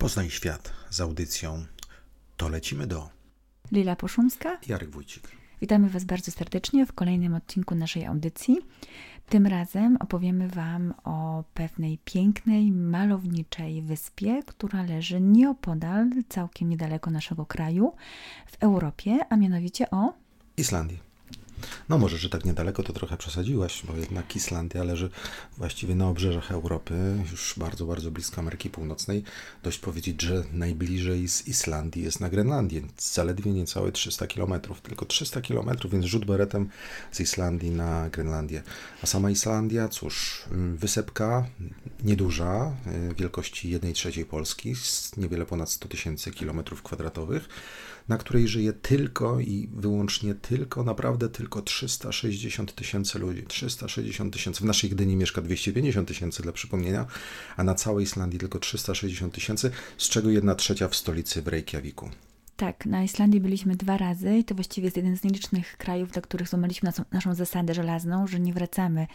[0.00, 1.64] Poznaj świat z audycją
[2.36, 3.08] To lecimy do.
[3.72, 4.58] Lila Poszumska.
[4.68, 5.28] Jarek Wójcik.
[5.60, 8.58] Witamy Was bardzo serdecznie w kolejnym odcinku naszej audycji.
[9.28, 17.46] Tym razem opowiemy Wam o pewnej pięknej, malowniczej wyspie, która leży nieopodal, całkiem niedaleko naszego
[17.46, 17.92] kraju,
[18.46, 20.14] w Europie, a mianowicie o
[20.56, 21.09] Islandii.
[21.88, 25.10] No może, że tak niedaleko to trochę przesadziłaś, bo jednak Islandia leży
[25.58, 26.94] właściwie na obrzeżach Europy,
[27.30, 29.24] już bardzo, bardzo blisko Ameryki Północnej.
[29.62, 34.52] Dość powiedzieć, że najbliżej z Islandii jest na Grenlandię, zaledwie niecałe 300 km,
[34.82, 36.68] tylko 300 km, więc rzut beretem
[37.12, 38.62] z Islandii na Grenlandię.
[39.02, 41.46] A sama Islandia, cóż, wysepka
[42.04, 42.72] nieduża,
[43.16, 44.74] wielkości 1 trzeciej Polski,
[45.16, 47.48] niewiele ponad 100 tysięcy kilometrów kwadratowych
[48.10, 53.44] na której żyje tylko i wyłącznie tylko, naprawdę tylko 360 tysięcy ludzi.
[53.48, 54.60] 360 tysięcy.
[54.60, 57.06] W naszej Gdyni mieszka 250 tysięcy dla przypomnienia,
[57.56, 62.10] a na całej Islandii tylko 360 tysięcy, z czego jedna trzecia w stolicy w Reykjaviku.
[62.60, 66.22] Tak, na Islandii byliśmy dwa razy i to właściwie jest jeden z nielicznych krajów, dla
[66.22, 69.06] których złamaliśmy naszą, zasadę żelazną, że nie wracamy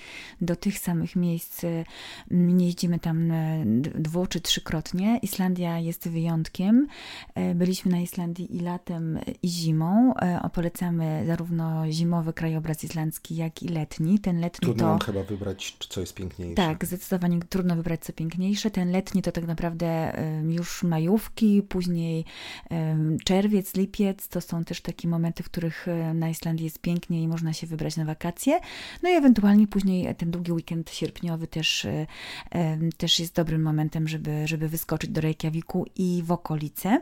[0.41, 3.63] do tych samych miejsc, mm, nie jeździmy tam e,
[3.95, 5.19] dwu czy trzykrotnie.
[5.21, 6.87] Islandia jest wyjątkiem.
[7.35, 10.13] E, byliśmy na Islandii i latem, i zimą.
[10.15, 14.19] E, polecamy zarówno zimowy krajobraz islandzki, jak i letni.
[14.19, 15.05] Ten letni trudno to...
[15.05, 16.55] chyba wybrać, co jest piękniejsze.
[16.55, 18.71] Tak, zdecydowanie trudno wybrać, co piękniejsze.
[18.71, 20.13] Ten letni to tak naprawdę
[20.49, 22.25] już majówki, później
[23.23, 27.23] czerwiec, czerwiec, lipiec to są też takie momenty, w których e, na Islandii jest pięknie
[27.23, 28.59] i można się wybrać na wakacje.
[29.03, 32.07] No i ewentualnie później ten długi weekend sierpniowy też, e,
[32.97, 37.01] też jest dobrym momentem, żeby, żeby wyskoczyć do Reykjaviku i w okolice.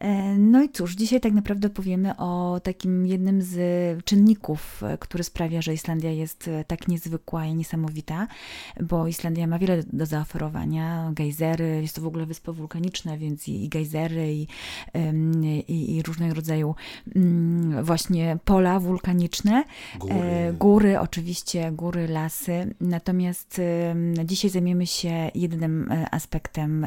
[0.00, 3.54] E, no i cóż, dzisiaj tak naprawdę powiemy o takim jednym z
[4.04, 8.26] czynników, który sprawia, że Islandia jest tak niezwykła i niesamowita,
[8.80, 11.12] bo Islandia ma wiele do zaoferowania.
[11.14, 14.46] Gejzery, jest to w ogóle wyspa wulkaniczna, więc i, i gejzery, i,
[15.58, 16.74] i, i różnego rodzaju
[17.16, 19.64] mm, właśnie pola wulkaniczne,
[19.98, 20.14] góry.
[20.14, 22.74] E, góry, oczywiście góry, lasy.
[22.80, 23.60] Natomiast
[24.24, 26.86] dzisiaj zajmiemy się jednym e, aspektem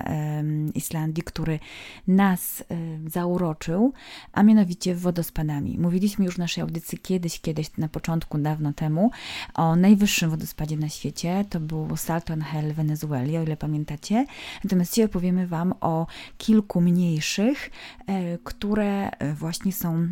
[0.75, 1.59] Islandii, który
[2.07, 2.63] nas
[3.07, 3.93] zauroczył,
[4.33, 5.77] a mianowicie wodospadami.
[5.79, 9.11] Mówiliśmy już w naszej audycji kiedyś, kiedyś na początku, dawno temu,
[9.53, 11.45] o najwyższym wodospadzie na świecie.
[11.49, 14.25] To był Salton Hell w Wenezueli, o ile pamiętacie.
[14.63, 16.07] Natomiast dzisiaj opowiemy Wam o
[16.37, 17.71] kilku mniejszych,
[18.07, 20.07] e, które e, właśnie są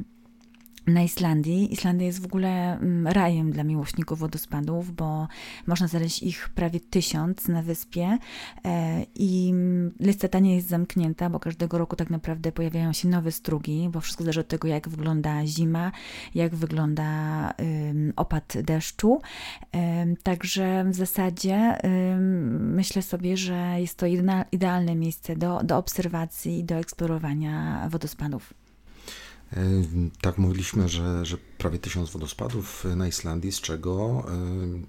[0.88, 1.74] na Islandii.
[1.74, 5.28] Islandia jest w ogóle mm, rajem dla miłośników wodospadów, bo
[5.68, 8.18] można znaleźć ich prawie tysiąc na wyspie
[8.66, 9.54] e, i
[10.00, 14.02] lista ta nie jest zamknięta, bo każdego roku tak naprawdę pojawiają się nowe strugi, bo
[14.02, 15.92] wszystko zależy od tego, jak wygląda zima,
[16.36, 17.06] jak wygląda
[18.16, 19.22] opad deszczu.
[20.24, 21.78] Także w zasadzie
[22.60, 24.06] myślę sobie, że jest to
[24.52, 28.65] idealne miejsce do, do obserwacji i do eksplorowania wodospadów.
[29.54, 29.60] E,
[30.22, 34.26] tak mówiliśmy, że, że prawie tysiąc wodospadów na Islandii, z czego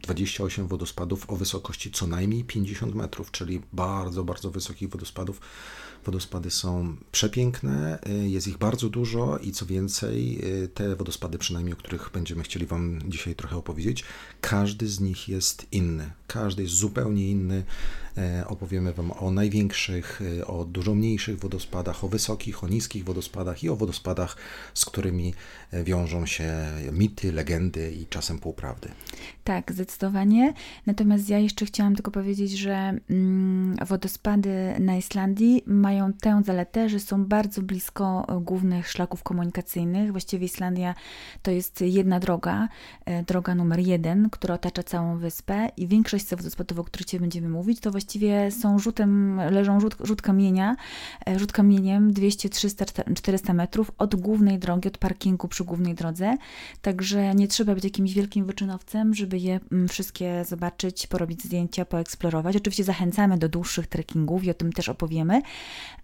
[0.03, 5.41] 28 e, wodospadów o wysokości co najmniej 50 metrów, czyli bardzo, bardzo wysokich wodospadów.
[6.05, 10.43] Wodospady są przepiękne, e, jest ich bardzo dużo i co więcej,
[10.75, 14.05] te wodospady, przynajmniej o których będziemy chcieli Wam dzisiaj trochę opowiedzieć,
[14.41, 16.11] każdy z nich jest inny.
[16.27, 17.65] Każdy jest zupełnie inny.
[18.47, 23.77] Opowiemy Wam o największych, o dużo mniejszych wodospadach, o wysokich, o niskich wodospadach i o
[23.77, 24.37] wodospadach
[24.75, 25.35] z którymi
[25.71, 28.89] e, wiążą się mity, legendy i czasem półprawdy.
[29.45, 30.55] Tak, zdecydowanie.
[30.87, 37.01] Natomiast ja jeszcze chciałam tylko powiedzieć, że mm, wodospady na Islandii mają tę zaletę, że
[37.01, 40.13] są bardzo blisko głównych szlaków komunikacyjnych.
[40.13, 40.95] Właściwie Islandia
[41.43, 42.69] to jest jedna droga,
[43.05, 47.21] e, droga numer jeden, która otacza całą wyspę i większość z wodospadów, o których Cię
[47.21, 50.77] będziemy mówić, to właściwie są rzutem, leżą rzut, rzut kamienia,
[51.29, 52.85] e, rzut kamieniem 200, 300,
[53.15, 56.37] 400 metrów od głównej drogi, od parkingu przy głównej drodze.
[56.83, 62.57] Także nie trzeba być jakimś wielkim wyczynowcem, żeby je mm, wszystkie zobaczyć, porobić zdjęcia, poeksplorować.
[62.57, 65.43] Oczywiście zachęcamy do dłuższych trekkingów i o tym też opowiemy,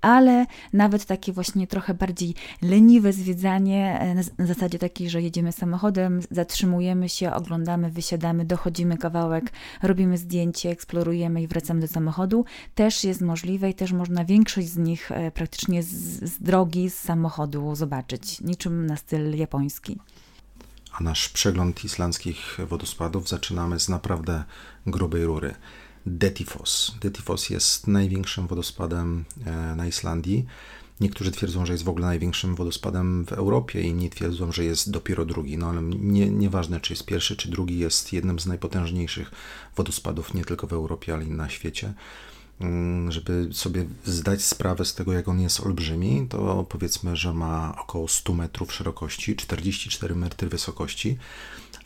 [0.01, 6.21] ale nawet takie właśnie trochę bardziej leniwe zwiedzanie e, na zasadzie takiej, że jedziemy samochodem,
[6.31, 9.53] zatrzymujemy się, oglądamy, wysiadamy, dochodzimy kawałek,
[9.83, 14.77] robimy zdjęcie, eksplorujemy i wracamy do samochodu, też jest możliwe i też można większość z
[14.77, 15.89] nich e, praktycznie z,
[16.33, 19.99] z drogi, z samochodu zobaczyć, niczym na styl japoński.
[20.93, 24.45] A nasz przegląd islandzkich wodospadów zaczynamy z naprawdę
[24.87, 25.55] grubej rury.
[26.07, 26.95] Detifos.
[27.01, 30.47] Detifos jest największym wodospadem e, na Islandii.
[31.01, 35.25] Niektórzy twierdzą, że jest w ogóle największym wodospadem w Europie, inni twierdzą, że jest dopiero
[35.25, 35.59] drugi.
[35.59, 39.31] No ale nie, nieważne, czy jest pierwszy, czy drugi, jest jednym z najpotężniejszych
[39.77, 41.95] wodospadów nie tylko w Europie, ale i na świecie.
[42.63, 47.75] Mm, żeby sobie zdać sprawę z tego, jak on jest olbrzymi, to powiedzmy, że ma
[47.79, 51.19] około 100 metrów szerokości, 44 metry wysokości,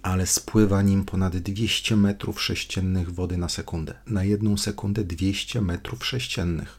[0.03, 3.95] ale spływa nim ponad 200 metrów sześciennych wody na sekundę.
[4.07, 6.79] Na jedną sekundę 200 metrów sześciennych.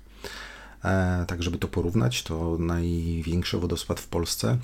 [0.84, 4.58] E, tak, żeby to porównać, to największy wodospad w Polsce,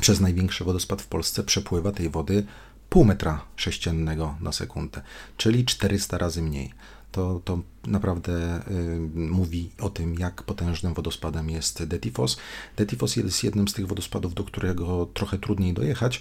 [0.00, 2.46] przez największy wodospad w Polsce przepływa tej wody
[2.88, 5.02] pół metra sześciennego na sekundę,
[5.36, 6.72] czyli 400 razy mniej.
[7.12, 12.36] To, to naprawdę y, mówi o tym, jak potężnym wodospadem jest Detifos.
[12.76, 16.20] Detifos jest jednym z tych wodospadów, do którego trochę trudniej dojechać,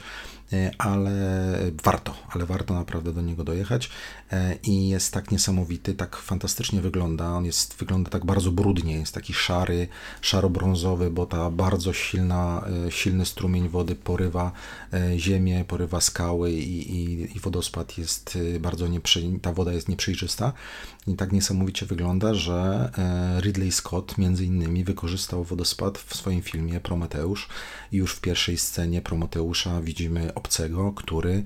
[0.78, 1.12] ale
[1.84, 3.90] warto, ale warto naprawdę do niego dojechać.
[4.34, 7.30] Y, i jest tak niesamowity, tak fantastycznie wygląda.
[7.30, 9.88] On jest, wygląda tak bardzo brudnie, jest taki szary,
[10.22, 14.52] szaro-brązowy, bo ta bardzo silna, y, silny strumień wody porywa
[15.18, 20.54] ziemię, porywa skały i, i, i wodospad jest bardzo nieprzy, ta woda jest nieprzejrzysta.
[21.08, 26.80] I tak niesamowicie wygląda, że e, Ridley Scott między innymi wykorzystał wodospad w swoim filmie
[26.80, 27.50] Prometeusz.
[27.92, 31.44] I już w pierwszej scenie Prometeusza widzimy obcego, który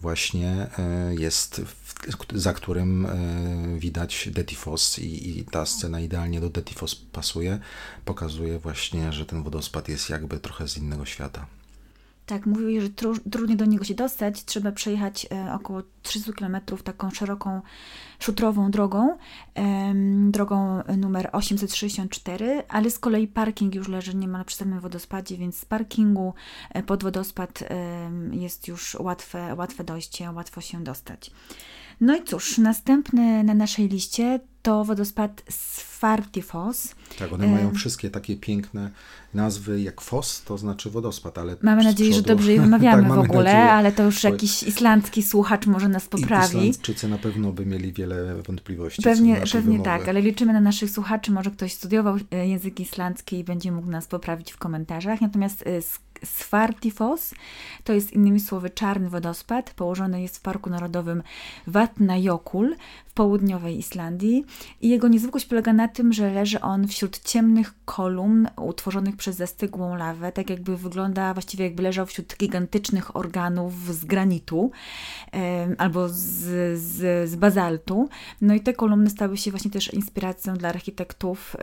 [0.00, 1.62] właśnie e, jest,
[2.34, 7.58] za którym e, widać Detifos i, i ta scena idealnie do Detifos pasuje,
[8.04, 11.46] pokazuje właśnie, że ten wodospad jest jakby trochę z innego świata.
[12.26, 14.44] Tak, mówili, że tru, trudniej do niego się dostać.
[14.44, 17.60] Trzeba przejechać e, około 300 km taką szeroką,
[18.18, 19.18] szutrową drogą,
[19.54, 19.94] e,
[20.30, 25.64] drogą numer 864, ale z kolei parking już leży niemal przy samym wodospadzie, więc z
[25.64, 26.34] parkingu
[26.70, 31.30] e, pod wodospad e, jest już łatwe, łatwe dojście, łatwo się dostać.
[32.00, 36.94] No i cóż, następny na naszej liście to wodospad Sfartifos.
[37.18, 38.90] Tak, one mają wszystkie takie piękne
[39.34, 42.28] nazwy, jak Fos, to znaczy wodospad, ale Mamy nadzieję, przodu...
[42.28, 45.88] że dobrze je wymawiamy tak, w ogóle, nadzieję, ale to już jakiś islandzki słuchacz może
[45.88, 46.58] nas poprawi.
[46.58, 49.02] Islandczycy na pewno by mieli wiele wątpliwości.
[49.02, 49.84] Pewnie, pewnie wymowy.
[49.84, 53.90] tak, ale liczymy na naszych słuchaczy, może ktoś studiował e, język islandzki i będzie mógł
[53.90, 55.20] nas poprawić w komentarzach.
[55.20, 55.82] Natomiast e,
[56.24, 57.34] Svartifos
[57.84, 59.74] to jest innymi słowy czarny wodospad.
[59.74, 61.22] Położony jest w Parku Narodowym
[61.66, 62.76] Vatnajökull
[63.06, 64.44] w południowej Islandii
[64.80, 69.96] i jego niezwykłość polega na tym, że leży on wśród ciemnych kolumn utworzonych przez zastygłą
[69.96, 74.70] lawę, tak jakby wygląda właściwie jakby leżał wśród gigantycznych organów z granitu
[75.78, 76.14] albo z,
[76.78, 78.08] z, z bazaltu.
[78.40, 81.56] No i te kolumny stały się właśnie też inspiracją dla architektów,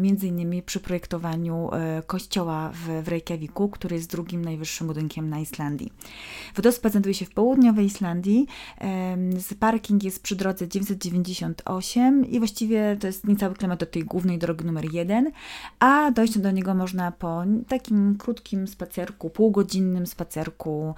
[0.00, 5.38] między innymi przy projektowaniu e, kościoła w, w Reykjaviku, który jest drugim najwyższym budynkiem na
[5.38, 5.92] Islandii.
[6.56, 8.46] Wodospad znajduje się w południowej Islandii.
[9.60, 14.64] Parking jest przy drodze 998 i właściwie to jest niecały kilometr do tej głównej drogi
[14.64, 15.30] numer 1,
[15.78, 20.94] a dojść do niego można po takim krótkim spacerku, półgodzinnym spacerku.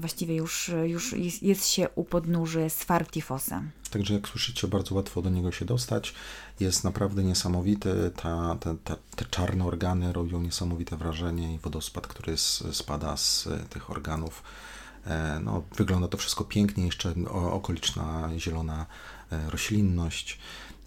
[0.00, 1.12] Właściwie już, już
[1.42, 3.62] jest, się u podnóży Svartifosa.
[3.90, 6.14] Także jak słyszycie, bardzo łatwo do niego się dostać.
[6.60, 8.10] Jest naprawdę niesamowity.
[8.16, 12.36] Ta, ta, ta, te czarne organy robią niesamowite wrażenie i wodospad, który
[12.72, 14.42] spada z tych organów.
[15.06, 18.86] E, no, wygląda to wszystko pięknie, jeszcze okoliczna zielona
[19.32, 20.38] e, roślinność.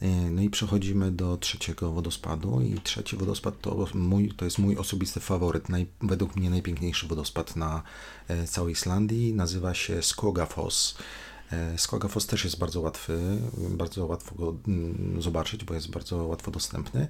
[0.02, 4.78] E, no i przechodzimy do trzeciego wodospadu i trzeci wodospad to, mój, to jest mój
[4.78, 7.82] osobisty faworyt, naj, według mnie najpiękniejszy wodospad na
[8.48, 9.34] całej Islandii.
[9.34, 10.96] Nazywa się Skogafoss.
[11.78, 13.20] Skogafoss też jest bardzo łatwy,
[13.58, 17.08] bardzo łatwo go mm, zobaczyć, bo jest bardzo łatwo dostępny.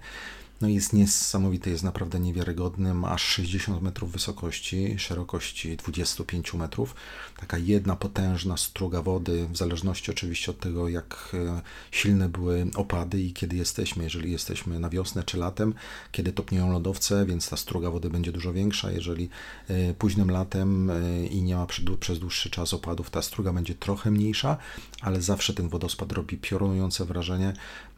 [0.61, 6.95] No jest niesamowity, jest naprawdę niewiarygodny, ma aż 60 metrów wysokości, szerokości 25 metrów.
[7.37, 11.61] Taka jedna potężna struga wody, w zależności oczywiście od tego, jak e,
[11.91, 15.73] silne były opady i kiedy jesteśmy, jeżeli jesteśmy na wiosnę czy latem,
[16.11, 18.91] kiedy topnieją lodowce, więc ta struga wody będzie dużo większa.
[18.91, 19.29] Jeżeli
[19.67, 21.67] e, późnym latem e, i nie ma
[21.99, 24.57] przez dłuższy czas opadów, ta struga będzie trochę mniejsza,
[25.01, 27.53] ale zawsze ten wodospad robi piorunujące wrażenie.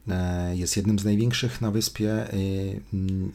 [0.09, 2.11] E, jest jednym z największych na wyspie.
[2.11, 2.37] E,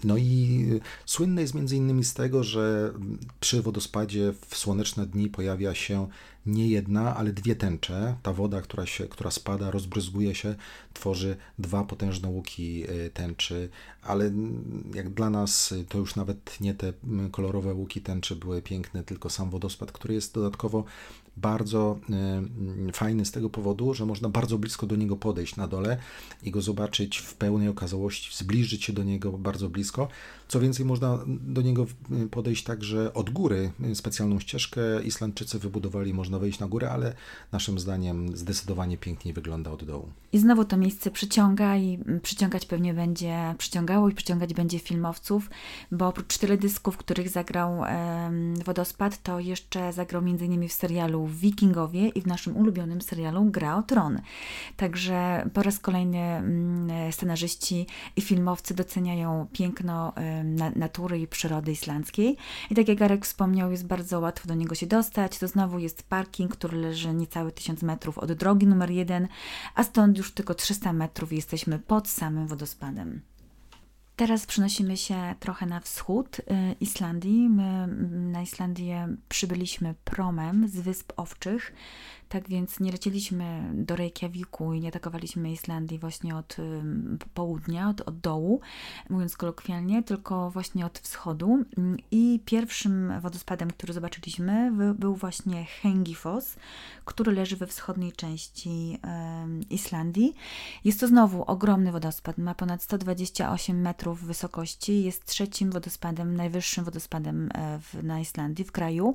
[0.04, 0.66] no i
[1.06, 2.92] słynny jest między innymi z tego, że
[3.40, 6.08] przy wodospadzie w słoneczne dni pojawia się
[6.46, 8.16] nie jedna, ale dwie tęcze.
[8.23, 10.54] Ta woda, która, się, która spada, rozbryzguje się,
[10.94, 13.68] tworzy dwa potężne łuki e, tęczy,
[14.02, 14.32] ale
[14.94, 16.92] jak dla nas to już nawet nie te
[17.30, 20.85] kolorowe łuki tęczy były piękne, tylko sam wodospad, który jest dodatkowo
[21.37, 21.99] bardzo
[22.93, 25.99] fajny z tego powodu, że można bardzo blisko do niego podejść na dole
[26.43, 30.09] i go zobaczyć w pełnej okazałości, zbliżyć się do niego bardzo blisko.
[30.49, 31.87] Co więcej, można do niego
[32.31, 33.71] podejść także od góry.
[33.95, 37.15] Specjalną ścieżkę Islandczycy wybudowali, można wejść na górę, ale
[37.53, 40.09] naszym zdaniem zdecydowanie piękniej wygląda od dołu.
[40.33, 45.50] I znowu to miejsce przyciąga i przyciągać pewnie będzie, przyciągało i przyciągać będzie filmowców,
[45.93, 47.83] bo oprócz teledysków, których zagrał
[48.65, 50.69] Wodospad, to jeszcze zagrał m.in.
[50.69, 54.21] w serialu Wikingowie i w naszym ulubionym serialu Gra o Tron.
[54.76, 56.43] Także po raz kolejny
[57.11, 57.87] scenarzyści
[58.17, 60.12] i filmowcy doceniają piękno
[60.76, 62.37] natury i przyrody islandzkiej.
[62.71, 65.38] I tak jak Arek wspomniał, jest bardzo łatwo do niego się dostać.
[65.38, 69.28] To znowu jest parking, który leży niecałe 1000 metrów od drogi numer jeden,
[69.75, 73.21] a stąd już tylko 300 metrów jesteśmy pod samym wodospadem.
[74.16, 76.43] Teraz przenosimy się trochę na wschód y,
[76.81, 77.49] Islandii.
[77.49, 77.87] My
[78.33, 81.73] na Islandię przybyliśmy promem z Wysp Owczych.
[82.28, 86.56] Tak więc nie lecieliśmy do Reykjaviku i nie atakowaliśmy Islandii właśnie od
[87.35, 88.61] południa, od, od dołu,
[89.11, 91.64] mówiąc kolokwialnie, tylko właśnie od wschodu.
[92.11, 96.56] I pierwszym wodospadem, który zobaczyliśmy, był właśnie Hengifoss,
[97.04, 98.99] który leży we wschodniej części
[99.71, 100.35] Islandii.
[100.85, 107.49] Jest to znowu ogromny wodospad, ma ponad 128 metrów wysokości, jest trzecim wodospadem, najwyższym wodospadem
[107.54, 109.14] e, w, na Islandii, w kraju.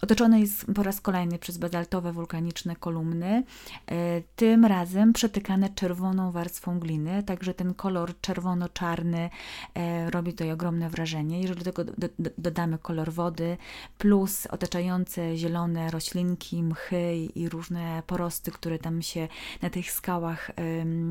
[0.00, 3.44] Otoczony jest po raz kolejny przez bazaltowe wulkany wulkaniczne kolumny,
[3.86, 9.30] e, tym razem przetykane czerwoną warstwą gliny, także ten kolor czerwono-czarny
[9.74, 11.40] e, robi tutaj ogromne wrażenie.
[11.40, 11.92] Jeżeli do tego
[12.38, 13.56] dodamy kolor wody,
[13.98, 19.28] plus otaczające zielone roślinki, mchy i różne porosty, które tam się
[19.62, 20.50] na tych skałach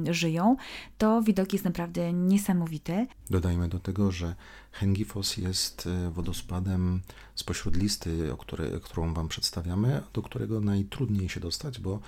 [0.09, 0.55] żyją,
[0.97, 3.07] to widok jest naprawdę niesamowity.
[3.29, 4.35] Dodajmy do tego, że
[4.71, 7.01] Hengifos jest e, wodospadem
[7.35, 11.99] spośród listy, o której, którą Wam przedstawiamy, do którego najtrudniej się dostać, bo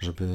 [0.00, 0.28] żeby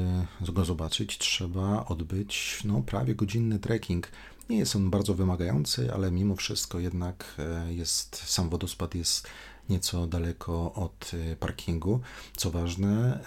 [0.52, 4.08] go zobaczyć, trzeba odbyć no, prawie godzinny trekking.
[4.48, 9.26] Nie jest on bardzo wymagający, ale mimo wszystko jednak e, jest, sam wodospad jest
[9.68, 12.00] nieco daleko od e, parkingu.
[12.36, 13.20] Co ważne,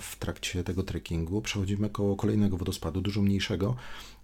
[0.00, 3.76] w trakcie tego trekkingu przechodzimy koło kolejnego wodospadu, dużo mniejszego,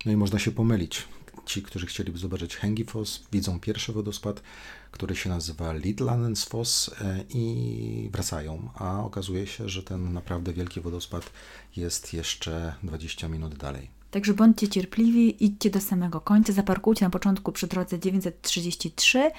[0.06, 1.08] no i można się pomylić
[1.44, 4.42] ci, którzy chcieliby zobaczyć Hengifoss, widzą pierwszy wodospad,
[4.90, 11.30] który się nazywa Lidlandensfoss e, i wracają, a okazuje się, że ten naprawdę wielki wodospad
[11.76, 13.90] jest jeszcze 20 minut dalej.
[14.10, 19.30] Także bądźcie cierpliwi, idźcie do samego końca, zaparkujcie na początku przy drodze 933,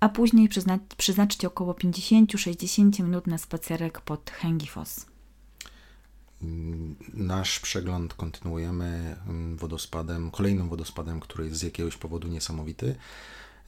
[0.00, 0.48] a później
[0.96, 5.09] przeznaczcie około 50-60 minut na spacerek pod Hengifoss.
[7.14, 12.96] Nasz przegląd kontynuujemy mm, wodospadem, kolejnym wodospadem, który jest z jakiegoś powodu niesamowity.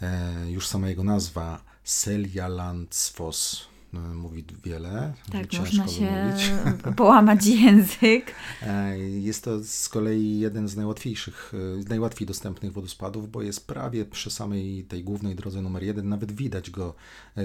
[0.02, 5.12] E, już sama jego nazwa Seljalandsfoss no, mówi wiele.
[5.32, 6.52] Tak, można się wymówić.
[6.96, 8.34] połamać język.
[8.62, 11.52] E, jest to z kolei jeden z najłatwiejszych,
[11.82, 16.08] e, najłatwiej dostępnych wodospadów, bo jest prawie przy samej tej głównej drodze numer jeden.
[16.08, 16.94] Nawet widać go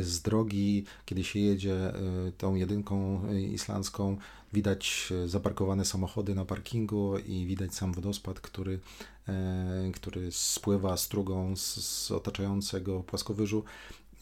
[0.02, 1.94] z drogi, kiedy się jedzie
[2.38, 4.18] tą jedynką islandzką
[4.54, 8.80] Widać e, zaparkowane samochody na parkingu i widać sam wodospad, który,
[9.28, 13.64] e, który spływa strugą z, z otaczającego płaskowyżu.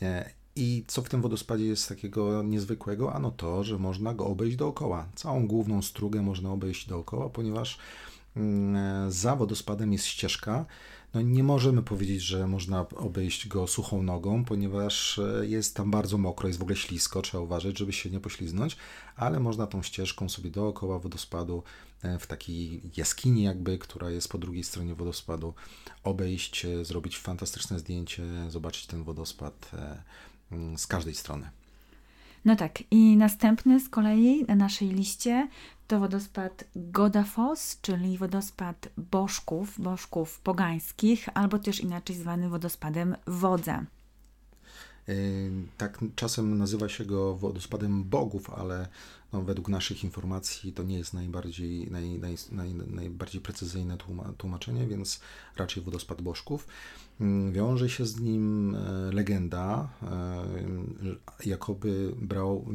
[0.02, 3.14] E, I co w tym wodospadzie jest takiego niezwykłego?
[3.14, 5.08] Ano to, że można go obejść dookoła.
[5.16, 7.78] Całą główną strugę można obejść dookoła, ponieważ
[9.10, 10.66] za wodospadem jest ścieżka,
[11.16, 16.18] no nie możemy powiedzieć, że można obejść go suchą nogą, ponieważ e, jest tam bardzo
[16.18, 18.78] mokro, jest w ogóle ślisko, trzeba uważać, żeby się nie pośliznąć,
[19.16, 21.64] ale można tą ścieżką sobie dookoła wodospadu
[22.02, 25.54] e, w takiej jaskini jakby, która jest po drugiej stronie wodospadu,
[26.04, 29.72] obejść, e, zrobić fantastyczne zdjęcie, zobaczyć ten wodospad
[30.52, 31.50] mm, z każdej strony.
[32.46, 35.48] No tak, i następny z kolei na naszej liście
[35.88, 43.86] to wodospad Godafoss, czyli wodospad bożków, bożków pogańskich, albo też inaczej zwany wodospadem wodza.
[45.78, 48.88] Tak, czasem nazywa się go wodospadem bogów, ale
[49.36, 53.98] no, według naszych informacji to nie jest najbardziej, naj, naj, naj, najbardziej precyzyjne
[54.38, 55.22] tłumaczenie, więc
[55.58, 56.68] raczej wodospad bożków.
[57.22, 60.46] Mm, wiąże się z nim e, legenda, e,
[61.46, 62.66] jakoby brał,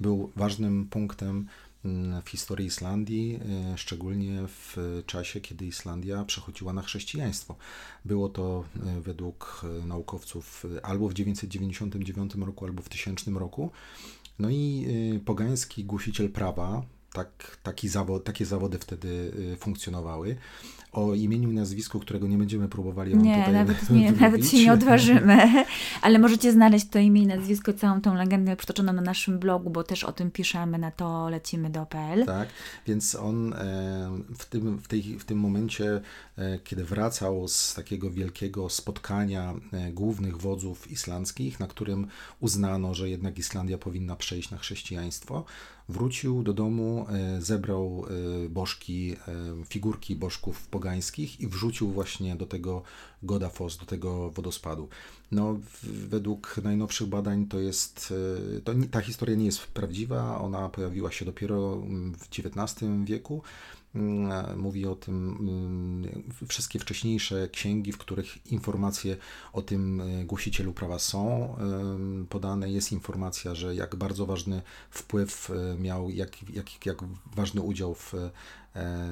[0.00, 1.46] był ważnym punktem
[2.24, 3.40] w historii Islandii,
[3.72, 4.76] e, szczególnie w
[5.06, 7.56] czasie, kiedy Islandia przechodziła na chrześcijaństwo.
[8.04, 13.70] Było to e, według e, naukowców albo w 999 roku, albo w 1000 roku.
[14.38, 14.86] No i
[15.24, 16.82] pogański głosiciel prawa,
[17.16, 20.36] tak, taki zawod, takie zawody wtedy funkcjonowały,
[20.96, 24.58] o imieniu i nazwisku, którego nie będziemy próbowali wam Nie, tutaj nawet, nie, nawet się
[24.58, 25.64] nie odważymy,
[26.02, 29.84] ale możecie znaleźć to imię i nazwisko, całą tą legendę przytoczoną na naszym blogu, bo
[29.84, 32.24] też o tym piszemy, na to lecimy do PL.
[32.26, 32.48] Tak,
[32.86, 33.56] więc on e,
[34.38, 36.00] w tym, w, tej, w tym momencie,
[36.38, 42.06] e, kiedy wracał z takiego wielkiego spotkania e, głównych wodzów islandzkich, na którym
[42.40, 45.44] uznano, że jednak Islandia powinna przejść na chrześcijaństwo,
[45.88, 48.06] wrócił do domu, e, zebrał
[48.44, 49.16] e, bożki, e,
[49.68, 52.82] figurki bożków pogańskich i wrzucił właśnie do tego
[53.22, 54.88] Godafos, do tego wodospadu.
[55.32, 58.14] No, według najnowszych badań to jest,
[58.64, 63.42] to, ta historia nie jest prawdziwa, ona pojawiła się dopiero mm, w XIX wieku.
[63.96, 69.16] Mm, Mówi o tym mm, wszystkie wcześniejsze księgi, w których informacje
[69.52, 71.56] o tym e, głosicielu prawa są
[72.28, 72.70] podane.
[72.70, 76.98] Jest informacja, że jak bardzo ważny wpływ e, miał, jak, jak, jak
[77.36, 78.14] ważny udział w
[78.76, 79.08] e,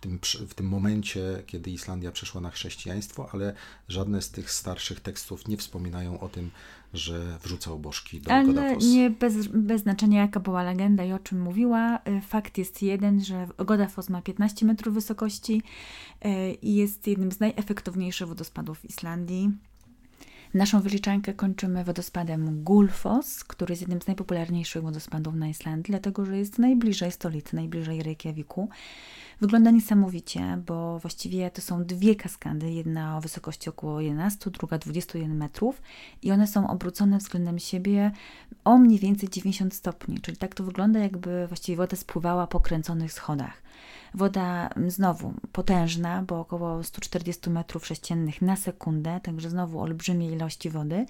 [0.00, 3.54] tym, przy- w tym momencie, kiedy Islandia przeszła na chrześcijaństwo, ale
[3.88, 6.50] żadne z tych starszych tekstów nie wspominają o tym,
[6.94, 8.84] że wrzucał bożki do Ale Godafos.
[8.84, 11.98] nie bez, bez znaczenia, jaka była legenda i o czym mówiła.
[12.08, 15.62] Y, Fakt jest jeden, że Godafos ma 15 metrów wysokości
[16.24, 16.28] y,
[16.62, 19.50] i jest jednym z najefektowniejszych wodospadów w Islandii.
[20.54, 26.38] Naszą wyliczankę kończymy wodospadem Gulfos, który jest jednym z najpopularniejszych wodospadów na Islandii, dlatego że
[26.38, 28.68] jest najbliżej stolicy, najbliżej Reykjaviku.
[29.40, 35.36] Wygląda niesamowicie, bo właściwie to są dwie kaskady, jedna o wysokości około 11, druga 21
[35.36, 35.82] metrów
[36.22, 38.10] i one są obrócone względem siebie
[38.64, 43.12] o mniej więcej 90 stopni, czyli tak to wygląda jakby właściwie woda spływała po kręconych
[43.12, 43.62] schodach.
[44.14, 50.70] Woda mm, znowu potężna, bo około 140 metrów sześciennych na sekundę, także znowu olbrzymie ilości
[50.70, 51.06] wody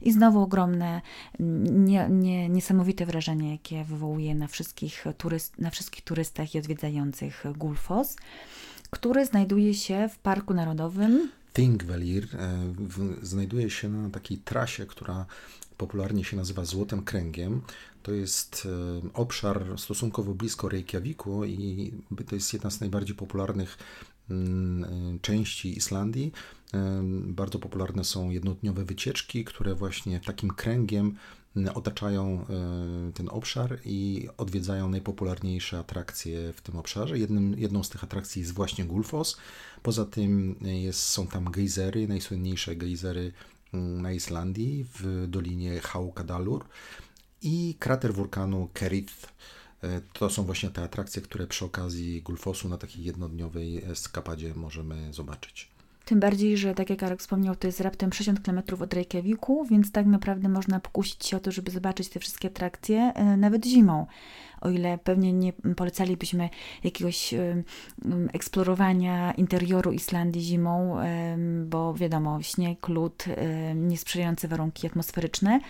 [0.00, 1.00] i znowu ogromne,
[1.40, 7.44] mm, nie, nie, niesamowite wrażenie, jakie wywołuje na wszystkich, turyst, na wszystkich turystach i odwiedzających
[7.56, 8.16] Gulfos,
[8.90, 12.74] który znajduje się w Parku Narodowym Thingvellir e,
[13.22, 15.26] znajduje się na takiej trasie, która
[15.76, 17.62] popularnie się nazywa Złotym Kręgiem.
[18.02, 21.92] To jest e, obszar stosunkowo blisko Reykjaviku i
[22.28, 23.78] to jest jedna z najbardziej popularnych
[24.30, 26.32] mm, e, części Islandii.
[26.74, 31.16] E, Bardzo popularne są jednodniowe wycieczki, które właśnie takim kręgiem
[31.56, 37.18] m, otaczają e, ten obszar i odwiedzają najpopularniejsze atrakcje w tym obszarze.
[37.18, 39.36] Jednym, jedną z tych atrakcji jest właśnie Gulfos.
[39.82, 43.32] Poza tym jest, są tam gejzery, najsłynniejsze gejzery
[43.74, 46.64] mm, na Islandii w dolinie Haukadalur
[47.42, 49.32] i krater wulkanu Kerith.
[49.82, 55.12] E, To są właśnie te atrakcje, które przy okazji Gulfosu na takiej jednodniowej eskapadzie możemy
[55.12, 55.70] zobaczyć.
[56.04, 59.92] Tym bardziej, że tak jak Arek wspomniał, to jest raptem 60 km od Reykjaviku, więc
[59.92, 64.06] tak naprawdę można pokusić się o to, żeby zobaczyć te wszystkie atrakcje e, nawet zimą.
[64.60, 66.48] O ile pewnie nie polecalibyśmy
[66.84, 67.34] jakiegoś
[68.32, 70.96] eksplorowania interioru Islandii zimą,
[71.64, 73.24] bo wiadomo, śnieg, lód,
[73.74, 75.60] niesprzyjające warunki atmosferyczne,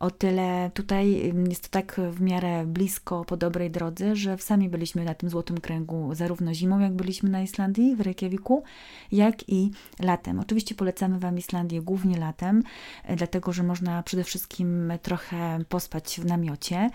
[0.00, 5.04] o tyle tutaj jest to tak w miarę blisko po dobrej drodze, że sami byliśmy
[5.04, 8.62] na tym złotym kręgu zarówno zimą, jak byliśmy na Islandii w Reykjaviku,
[9.12, 10.40] jak i latem.
[10.40, 12.62] Oczywiście polecamy Wam Islandię głównie latem,
[13.04, 16.90] e, dlatego że można przede wszystkim trochę pospać w namiocie,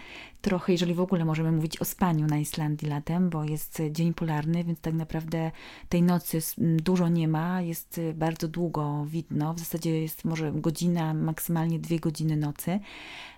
[0.47, 4.63] trochę, jeżeli w ogóle możemy mówić o spaniu na Islandii latem, bo jest dzień polarny,
[4.63, 5.51] więc tak naprawdę
[5.89, 11.13] tej nocy dużo nie ma, jest y, bardzo długo widno, w zasadzie jest może godzina,
[11.13, 12.79] maksymalnie dwie godziny nocy.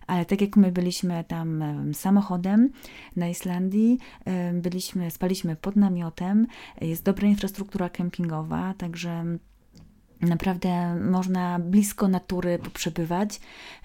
[0.08, 2.70] Ale tak jak my byliśmy tam em, samochodem
[3.16, 4.00] na Islandii,
[4.54, 6.48] byliśmy, spaliśmy pod namiotem,
[6.82, 9.26] jest dobra infrastruktura kempingowa, także
[10.22, 13.40] naprawdę można blisko natury poprzebywać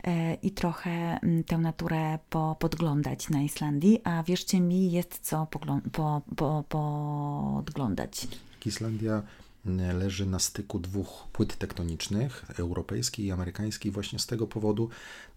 [0.04, 5.46] e, i trochę mm, tę naturę po, podglądać na Islandii, a wierzcie mi, jest co
[5.92, 8.28] po, po, podglądać.
[8.66, 9.22] Islandia
[9.66, 13.92] mm, leży na styku dwóch płyt tektonicznych, europejskiej i amerykańskiej.
[13.92, 14.88] Właśnie z tego powodu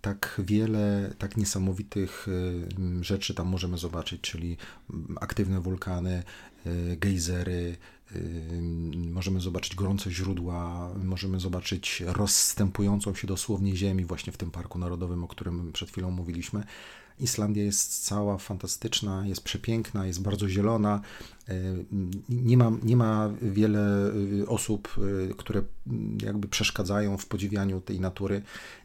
[0.01, 4.57] tak wiele, tak niesamowitych y, rzeczy tam możemy zobaczyć, czyli
[4.89, 6.23] mm, aktywne wulkany,
[6.65, 7.77] y, gejzery,
[9.11, 15.23] możemy zobaczyć gorące źródła, możemy zobaczyć rozstępującą się dosłownie ziemi właśnie w tym Parku Narodowym,
[15.23, 16.63] o którym przed chwilą mówiliśmy.
[17.19, 21.01] Islandia jest cała fantastyczna, jest przepiękna, jest bardzo zielona.
[21.49, 21.53] E,
[22.29, 24.95] Nie ma, nie ma wiele y, osób,
[25.29, 25.61] y, które
[26.21, 28.41] jakby przeszkadzają w podziwianiu tej natury.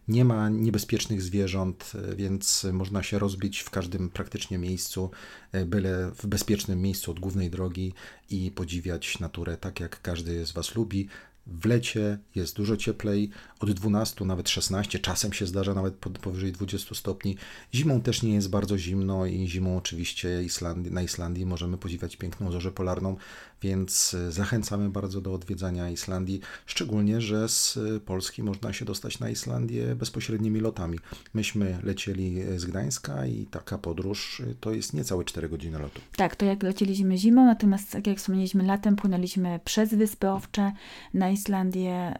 [0.08, 5.10] Nie ma niebezpiecznych zwierząt, e, więc można się rozbić w każdym praktycznie miejscu,
[5.52, 7.92] e, byle w bezpiecznym miejscu od głównej drogi
[8.30, 11.08] i podziwiać naturę tak, jak każdy z Was lubi.
[11.46, 13.30] W lecie jest dużo cieplej,
[13.62, 17.36] od 12, nawet 16, czasem się zdarza nawet powyżej 20 stopni.
[17.74, 22.52] Zimą też nie jest bardzo zimno i zimą oczywiście Islandii, na Islandii możemy podziwiać piękną
[22.52, 23.16] zorzę polarną.
[23.62, 29.18] więc y, zachęcamy bardzo do odwiedzania Islandii, szczególnie, że z y, Polski można się dostać
[29.18, 30.98] na Islandię bezpośrednimi lotami.
[31.34, 36.00] Myśmy lecieli y, z Gdańska i taka podróż to jest niecałe 4 godziny lotu.
[36.16, 40.72] Tak, to jak lecieliśmy zimą, natomiast tak jak wspomnieliśmy, latem płynęliśmy przez Wyspy Owcze
[41.14, 42.14] na Islandię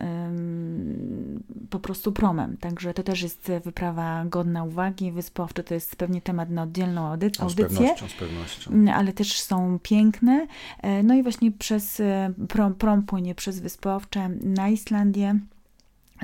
[1.70, 2.56] po prostu promem.
[2.56, 5.12] Także to też jest wyprawa godna uwagi.
[5.12, 7.64] Wyspy Owcze to jest pewnie temat na oddzielną audy- O, z audycję.
[7.68, 8.70] pewnością, z pewnością.
[8.70, 10.46] Mm, ale też są piękne.
[10.82, 15.38] E, No i właśnie przez e, prom, prom płynie przez Wyspy Owcze na Islandię.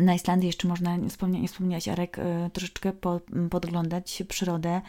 [0.00, 4.80] Na Islandii jeszcze można, nie wspomnia, nie wspomniałaś Arek, e, troszeczkę po, m, podglądać przyrodę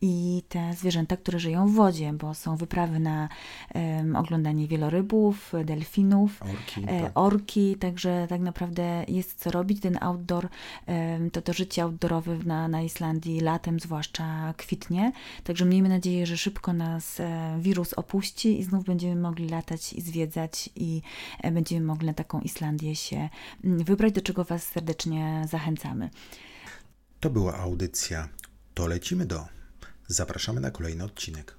[0.00, 3.28] i te zwierzęta, które żyją w wodzie, bo są wyprawy na
[4.16, 7.12] oglądanie wielorybów, delfinów, Orki, e, tak.
[7.14, 9.80] orki, także tak naprawdę jest co robić.
[9.80, 10.48] Ten outdoor,
[11.32, 15.12] to to życie outdoorowe na, na Islandii latem zwłaszcza kwitnie,
[15.44, 20.00] także miejmy nadzieję, że szybko nas e, wirus opuści i znów będziemy mogli latać i
[20.00, 21.02] zwiedzać i
[21.42, 23.28] e, będziemy mogli na taką Islandię się
[23.64, 26.10] mm, wybrać, do czego Was serdecznie zachęcamy.
[27.20, 28.28] To była audycja
[28.74, 29.46] To lecimy do.
[30.06, 31.58] Zapraszamy na kolejny odcinek.